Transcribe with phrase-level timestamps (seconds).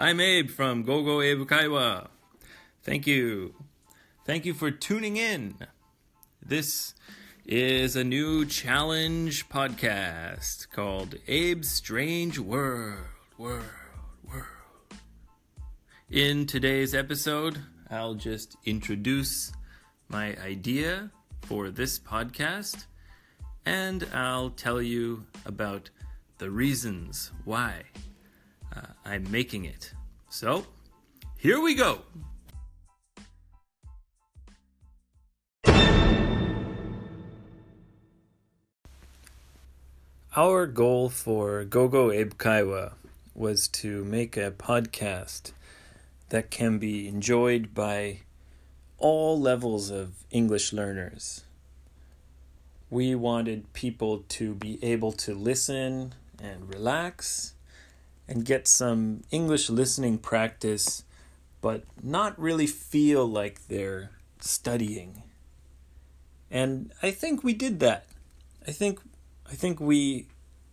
[0.00, 2.08] I'm Abe from GoGo Abe Kaiwa.
[2.82, 3.54] Thank you.
[4.24, 5.56] Thank you for tuning in.
[6.42, 6.94] This
[7.44, 13.04] is a new challenge podcast called Abe's Strange World.
[13.36, 13.66] World,
[14.26, 14.46] world.
[16.08, 17.58] In today's episode,
[17.90, 19.52] I'll just introduce
[20.08, 21.10] my idea
[21.42, 22.86] for this podcast
[23.66, 25.90] and I'll tell you about
[26.38, 27.82] the reasons why
[28.74, 29.92] uh, I'm making it.
[30.28, 30.66] So,
[31.36, 32.00] here we go.
[40.36, 42.92] Our goal for GoGo Abe Kaiwa
[43.34, 45.50] was to make a podcast
[46.28, 48.20] that can be enjoyed by
[48.98, 51.42] all levels of English learners.
[52.90, 57.54] We wanted people to be able to listen and relax
[58.30, 61.04] and get some English listening practice,
[61.60, 65.24] but not really feel like they're studying.
[66.50, 68.06] And I think we did that.
[68.66, 69.00] I think
[69.50, 70.28] I think we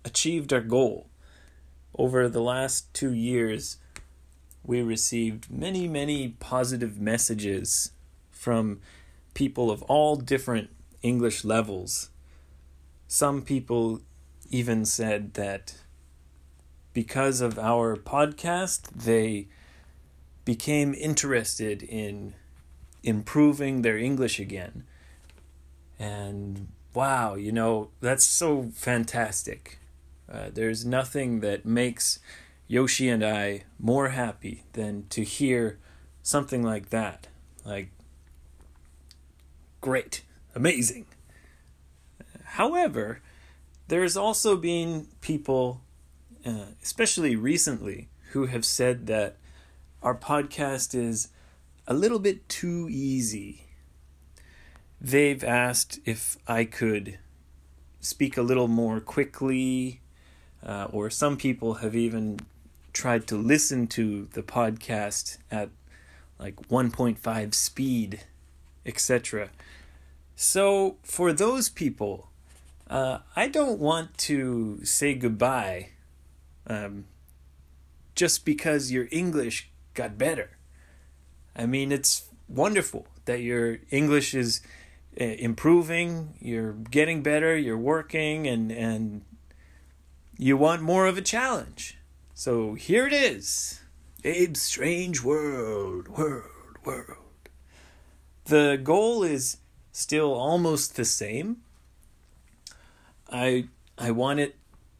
[0.05, 1.09] achieved our goal.
[1.97, 3.77] Over the last 2 years,
[4.63, 7.91] we received many, many positive messages
[8.29, 8.79] from
[9.33, 10.69] people of all different
[11.01, 12.11] English levels.
[13.07, 14.01] Some people
[14.51, 15.73] even said that
[16.97, 19.47] because of our podcast, they
[20.45, 22.33] became interested in
[23.03, 24.83] improving their English again.
[25.99, 29.77] And wow, you know, that's so fantastic.
[30.27, 32.17] Uh, there's nothing that makes
[32.67, 35.77] Yoshi and I more happy than to hear
[36.23, 37.27] something like that.
[37.63, 37.91] Like,
[39.81, 40.23] great,
[40.55, 41.05] amazing.
[42.43, 43.21] However,
[43.87, 45.81] there's also been people,
[46.47, 49.35] uh, especially recently, who have said that
[50.01, 51.27] our podcast is
[51.85, 53.65] a little bit too easy.
[55.01, 57.19] They've asked if I could
[57.99, 59.99] speak a little more quickly,
[60.65, 62.39] uh, or some people have even
[62.93, 65.69] tried to listen to the podcast at
[66.39, 68.21] like 1.5 speed,
[68.85, 69.49] etc.
[70.37, 72.29] So, for those people,
[72.89, 75.89] uh, I don't want to say goodbye
[76.67, 77.05] um,
[78.15, 80.57] just because your English got better.
[81.55, 84.61] I mean, it's wonderful that your English is
[85.19, 89.23] uh, improving, you're getting better, you're working, and, and
[90.37, 91.97] you want more of a challenge.
[92.33, 93.81] So here it is
[94.23, 97.49] Abe's Strange World, World, World.
[98.45, 99.57] The goal is
[99.91, 101.57] still almost the same.
[103.29, 103.67] I
[103.97, 104.55] I want it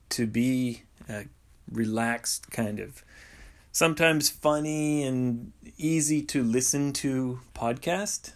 [0.10, 1.26] to be a
[1.72, 3.04] relaxed kind of
[3.72, 8.34] sometimes funny and easy to listen to podcast,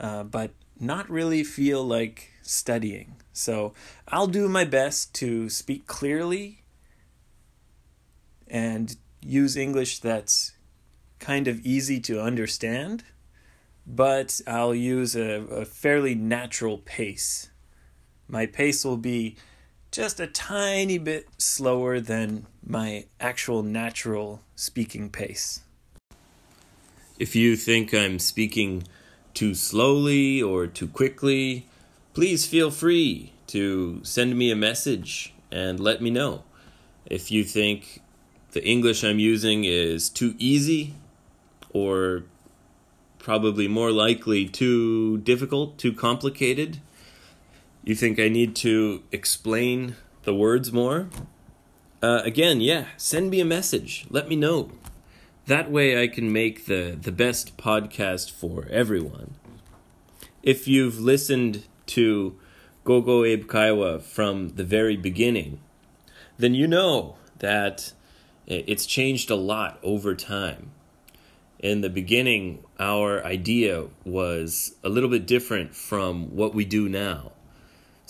[0.00, 0.50] uh, but
[0.80, 3.14] not really feel like studying.
[3.32, 3.72] So
[4.08, 6.64] I'll do my best to speak clearly
[8.48, 10.52] and use English that's
[11.18, 13.04] kind of easy to understand,
[13.86, 17.50] but I'll use a, a fairly natural pace.
[18.26, 19.36] My pace will be
[19.92, 25.60] just a tiny bit slower than my actual natural speaking pace.
[27.18, 28.84] If you think I'm speaking
[29.34, 31.66] too slowly or too quickly,
[32.14, 36.44] please feel free to send me a message and let me know.
[37.04, 38.00] If you think
[38.52, 40.94] the English I'm using is too easy
[41.70, 42.24] or
[43.18, 46.80] probably more likely too difficult, too complicated.
[47.84, 51.08] You think I need to explain the words more?
[52.00, 54.06] Uh, again, yeah, send me a message.
[54.08, 54.70] Let me know.
[55.46, 59.34] That way I can make the, the best podcast for everyone.
[60.44, 62.38] If you've listened to
[62.84, 65.58] Gogo Abe Kaiwa from the very beginning,
[66.38, 67.92] then you know that
[68.46, 70.70] it's changed a lot over time.
[71.58, 77.32] In the beginning, our idea was a little bit different from what we do now.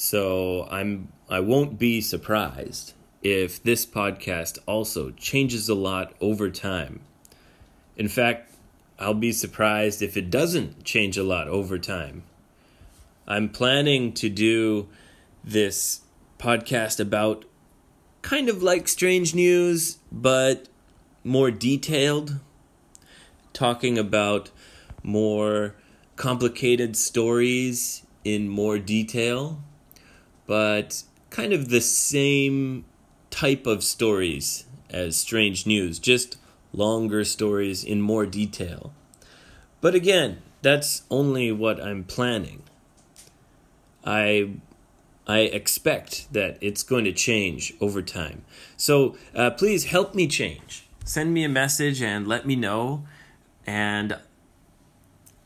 [0.05, 7.03] So I'm I won't be surprised if this podcast also changes a lot over time.
[7.97, 8.53] In fact,
[8.99, 12.25] I'll be surprised if it doesn't change a lot over time.
[13.29, 14.89] I'm planning to do
[15.45, 16.01] this
[16.37, 17.45] podcast about
[18.23, 20.67] kind of like strange news, but
[21.23, 22.41] more detailed,
[23.53, 24.51] talking about
[25.05, 25.77] more
[26.17, 29.63] complicated stories in more detail,
[30.53, 32.85] but kind of the same
[33.31, 36.37] type of stories as strange news, just
[36.75, 38.93] longer stories in more detail.
[39.81, 42.65] But again, that's only what I'm planning.
[44.05, 44.51] I
[45.27, 48.45] I expect that it's going to change over time.
[48.77, 50.85] So uh, please help me change.
[51.03, 53.07] Send me a message and let me know,
[53.67, 54.19] and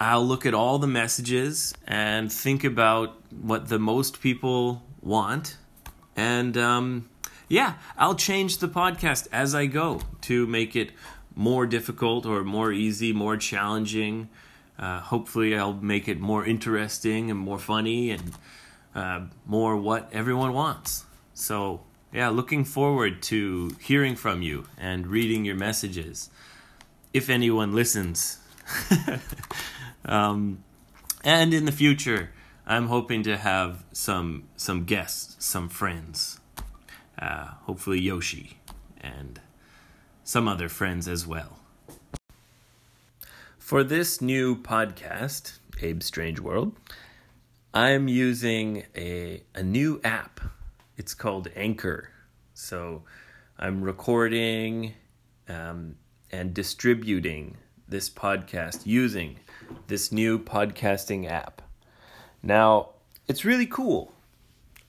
[0.01, 5.57] I'll look at all the messages and think about what the most people want,
[6.17, 7.09] and um,
[7.49, 10.91] yeah, I'll change the podcast as I go to make it
[11.35, 14.29] more difficult or more easy, more challenging.
[14.79, 18.33] Uh, hopefully, I'll make it more interesting and more funny and
[18.95, 21.05] uh, more what everyone wants.
[21.35, 21.83] So,
[22.13, 26.31] yeah, looking forward to hearing from you and reading your messages,
[27.13, 28.39] if anyone listens.
[30.05, 30.65] um,
[31.23, 32.31] and in the future,
[32.69, 36.41] I'm hoping to have some some guests, some friends,
[37.17, 38.59] uh, hopefully Yoshi
[39.01, 39.41] and
[40.25, 41.61] some other friends as well.
[43.57, 46.75] For this new podcast, Abe's Strange World,
[47.73, 50.41] I'm using a, a new app.
[50.97, 52.11] It's called Anchor.
[52.55, 53.05] So
[53.61, 54.95] I'm recording
[55.49, 55.95] um,
[56.33, 59.39] and distributing this podcast using
[59.87, 61.63] this new podcasting app.
[62.43, 62.91] Now,
[63.29, 64.13] it's really cool.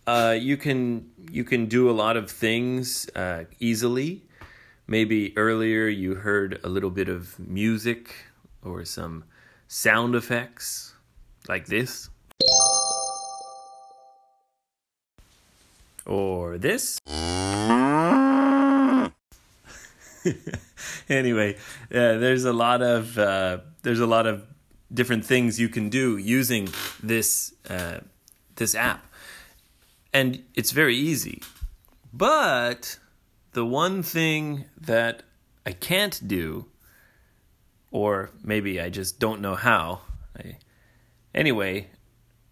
[0.06, 4.24] Uh, you can you can do a lot of things uh, easily.
[4.88, 8.14] Maybe earlier you heard a little bit of music
[8.64, 9.26] or some
[9.68, 10.94] sound effects
[11.50, 12.10] like this.
[16.08, 17.00] or this.
[21.10, 21.56] anyway,
[21.92, 24.44] uh, there's a lot of uh, there's a lot of
[24.94, 26.70] different things you can do using
[27.02, 28.00] this uh,
[28.56, 29.06] this app,
[30.14, 31.42] and it's very easy.
[32.14, 33.00] But
[33.54, 35.24] the one thing that
[35.66, 36.66] I can't do,
[37.92, 40.02] or maybe I just don't know how.
[40.38, 40.58] I,
[41.36, 41.90] anyway,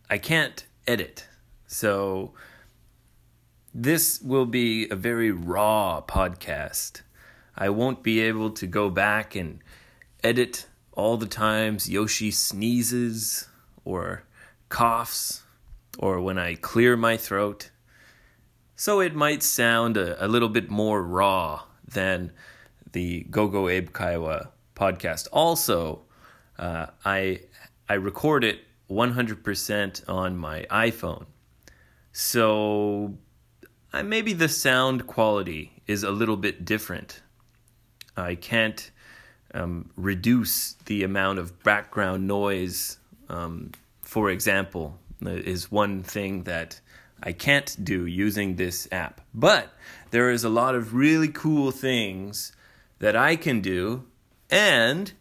[0.09, 1.27] I can't edit.
[1.67, 2.33] So
[3.73, 7.01] this will be a very raw podcast.
[7.57, 9.59] I won't be able to go back and
[10.23, 10.65] edit
[10.95, 13.47] all the times Yoshi sneezes
[13.83, 14.23] or
[14.69, 15.43] coughs
[15.97, 17.69] or when I clear my throat.
[18.75, 22.31] So it might sound a, a little bit more raw than
[22.91, 25.27] the Gogo Abe Kaiwa podcast.
[25.31, 26.01] Also,
[26.57, 27.41] uh, I
[27.87, 31.25] I record it 100% on my iPhone.
[32.11, 33.17] So
[33.93, 37.21] uh, maybe the sound quality is a little bit different.
[38.17, 38.91] I can't
[39.55, 42.99] um, reduce the amount of background noise,
[43.29, 43.71] um,
[44.01, 46.81] for example, uh, is one thing that
[47.23, 49.21] I can't do using this app.
[49.33, 49.73] But
[50.11, 52.53] there is a lot of really cool things
[52.99, 54.03] that I can do.
[54.51, 55.13] And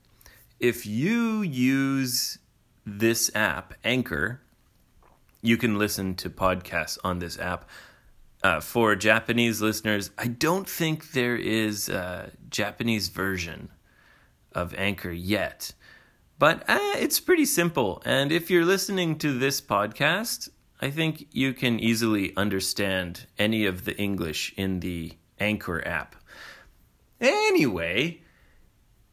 [0.59, 2.39] if you use
[2.85, 4.41] this app, Anchor,
[5.43, 7.69] you can listen to podcasts on this app.
[8.43, 13.71] Uh, for Japanese listeners, I don't think there is a Japanese version
[14.55, 15.73] of Anchor yet,
[16.39, 18.03] but uh, it's pretty simple.
[18.05, 20.49] And if you're listening to this podcast,
[20.81, 26.17] I think you can easily understand any of the English in the Anchor app.
[27.21, 28.23] Anyway,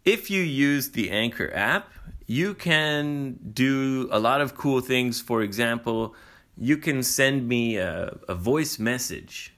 [0.04, 1.92] if you use the Anchor app,
[2.26, 5.22] you can do a lot of cool things.
[5.22, 6.16] For example,
[6.58, 9.54] you can send me a, a voice message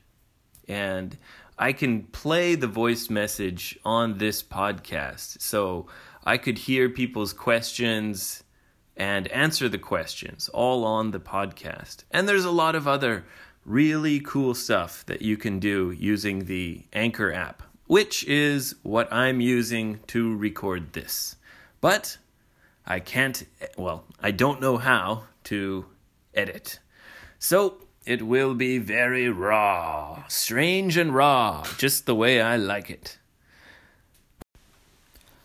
[0.68, 1.18] and
[1.64, 5.42] I can play the voice message on this podcast.
[5.42, 5.88] So
[6.26, 8.44] I could hear people's questions
[8.98, 12.04] and answer the questions all on the podcast.
[12.12, 13.24] And there's a lot of other
[13.64, 19.40] really cool stuff that you can do using the Anchor app, which is what I'm
[19.40, 21.38] using to record this.
[21.80, 22.18] But
[22.86, 23.42] I can't,
[23.78, 25.86] well, I don't know how to
[26.34, 26.80] edit.
[27.40, 33.18] So it will be very raw, strange and raw, just the way I like it.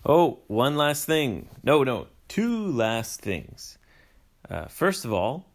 [0.04, 1.48] Oh, one last thing.
[1.62, 3.78] No, no, two last things.
[4.48, 5.46] Uh, first of all,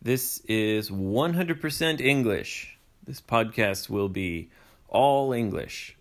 [0.00, 2.78] this is 100% English.
[3.04, 4.50] This podcast will be
[4.88, 5.96] all English.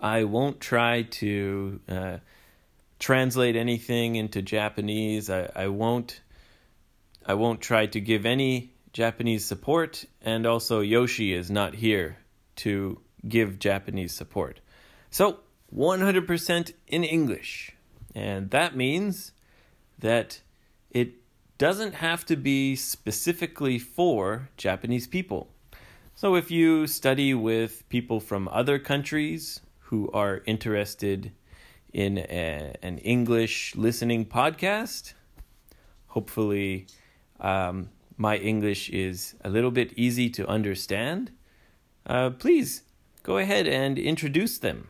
[0.00, 2.16] I won't try to uh,
[2.98, 5.28] translate anything into Japanese.
[5.30, 6.20] I, I won't
[7.28, 12.16] I won't try to give any Japanese support, and also Yoshi is not here
[12.56, 12.98] to
[13.28, 14.60] give Japanese support.
[15.10, 15.40] So,
[15.74, 17.76] 100% in English.
[18.14, 19.32] And that means
[19.98, 20.40] that
[20.90, 21.14] it
[21.58, 25.50] doesn't have to be specifically for Japanese people.
[26.14, 29.60] So, if you study with people from other countries
[29.90, 31.32] who are interested
[31.92, 35.12] in a, an English listening podcast.
[36.08, 36.86] Hopefully,
[37.40, 41.32] um, my English is a little bit easy to understand.
[42.06, 42.82] Uh, please
[43.22, 44.88] go ahead and introduce them.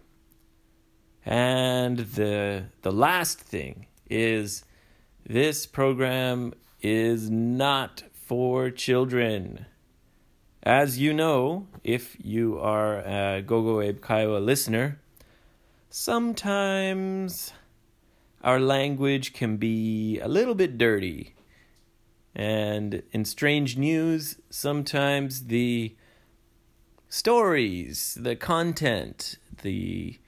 [1.25, 4.65] And the the last thing is
[5.25, 9.67] this program is not for children.
[10.63, 15.01] As you know, if you are a Gogo Abe Kaiwa listener,
[15.91, 17.53] sometimes
[18.43, 21.36] our language can be a little bit dirty.
[22.37, 25.97] And in strange news, sometimes the
[27.09, 30.19] stories, the content, the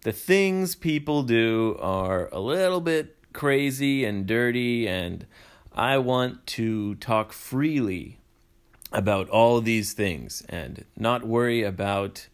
[0.00, 5.26] the things people do are a little bit crazy and dirty and
[5.74, 8.18] I want to talk freely
[8.90, 12.28] about all these things and not worry about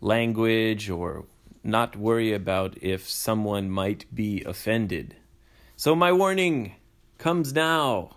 [0.00, 1.26] language or
[1.62, 5.14] not worry about if someone might be offended.
[5.76, 6.74] So, my warning
[7.18, 8.16] comes now.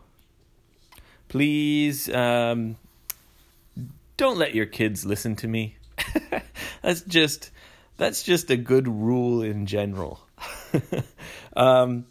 [1.27, 2.77] Please um,
[4.17, 5.77] don't let your kids listen to me.
[6.82, 7.51] that's just
[7.98, 10.20] that's just a good rule in general.
[11.55, 12.05] um,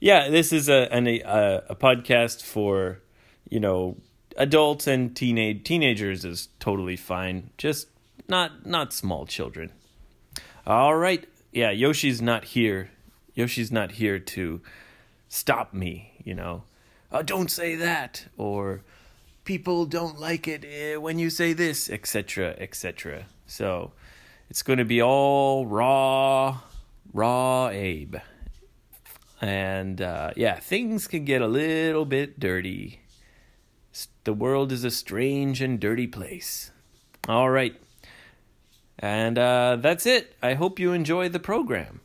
[0.00, 3.00] yeah, this is a, an, a a podcast for
[3.48, 3.96] you know
[4.36, 7.50] adults and teenage teenagers is totally fine.
[7.56, 7.88] Just
[8.28, 9.72] not not small children.
[10.66, 12.90] All right, yeah, Yoshi's not here.
[13.34, 14.60] Yoshi's not here to
[15.28, 16.12] stop me.
[16.24, 16.64] You know,
[17.12, 18.82] oh, don't say that or
[19.44, 23.26] people don't like it eh, when you say this, etc., etc.
[23.46, 23.92] So
[24.50, 26.60] it's going to be all raw,
[27.12, 28.16] raw Abe.
[29.40, 33.00] And uh, yeah, things can get a little bit dirty.
[34.24, 36.70] The world is a strange and dirty place.
[37.28, 37.74] All right.
[38.98, 40.34] And uh, that's it.
[40.42, 42.00] I hope you enjoy the program.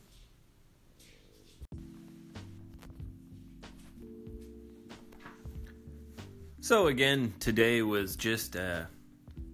[6.69, 8.83] So, again, today was just uh,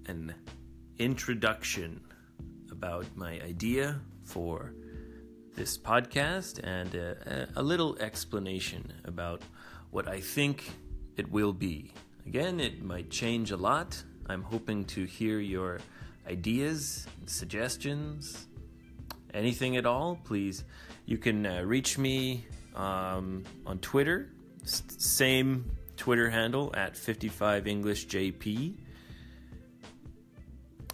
[0.07, 0.35] an
[0.99, 2.01] introduction
[2.69, 4.73] about my idea for
[5.55, 9.43] this podcast and a, a, little explanation about
[9.91, 10.69] what I think
[11.15, 11.93] it will be.
[12.25, 14.03] Again, it might change a lot.
[14.27, 15.79] I'm hoping to hear your
[16.29, 18.47] ideas, suggestions,
[19.33, 20.19] anything at all.
[20.25, 20.65] Please,
[21.05, 22.45] you can uh, reach me
[22.75, 24.33] um, on Twitter,
[24.65, 28.77] S- same Twitter handle at 55EnglishJP.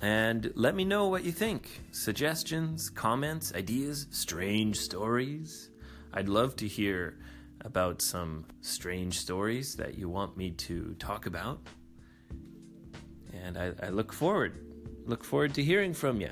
[0.02, 1.82] And let me know what you think.
[1.92, 5.70] Suggestions, comments, ideas, strange stories.
[6.14, 7.20] I'd love to hear
[7.64, 11.60] about some strange stories that you want me to talk about.
[13.34, 14.66] And I, I look forward,
[15.06, 16.32] look forward to hearing from you.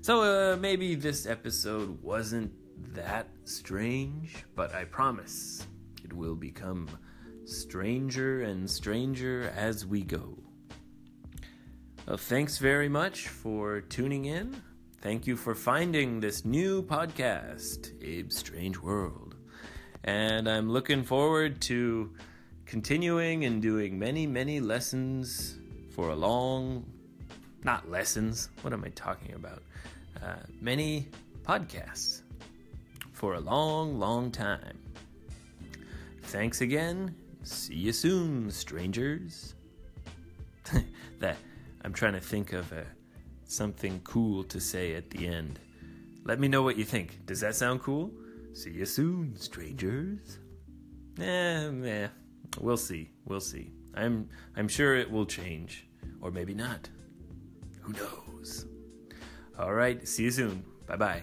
[0.00, 2.52] So uh, maybe this episode wasn't
[2.94, 5.66] that strange, but I promise
[6.04, 6.88] it will become
[7.48, 10.36] stranger and stranger as we go.
[12.16, 14.62] Thanks very much for tuning in.
[15.00, 19.36] Thank you for finding this new podcast, Abe's Strange World.
[20.04, 22.12] And I'm looking forward to
[22.66, 25.58] continuing and doing many, many lessons
[25.90, 26.84] for a long,
[27.64, 29.62] not lessons, what am I talking about?
[30.22, 31.08] Uh, many
[31.42, 32.22] podcasts
[33.12, 34.78] for a long, long time.
[36.22, 37.14] Thanks again.
[37.48, 39.54] See you soon, strangers.
[41.18, 41.38] that
[41.82, 42.84] I'm trying to think of a,
[43.44, 45.58] something cool to say at the end.
[46.24, 47.24] Let me know what you think.
[47.24, 48.10] Does that sound cool?
[48.52, 50.40] See you soon, strangers.
[51.18, 52.08] Eh, eh.
[52.60, 53.12] We'll see.
[53.24, 53.72] We'll see.
[53.94, 55.88] I'm I'm sure it will change.
[56.20, 56.90] Or maybe not.
[57.80, 58.66] Who knows?
[59.58, 60.64] All right, see you soon.
[60.86, 61.22] Bye bye.